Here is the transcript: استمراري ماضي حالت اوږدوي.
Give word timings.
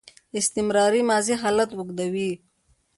استمراري 0.39 1.01
ماضي 1.09 1.33
حالت 1.41 1.69
اوږدوي. 1.73 2.31